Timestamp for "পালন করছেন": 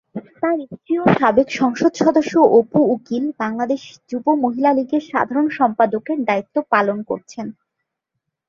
6.73-7.47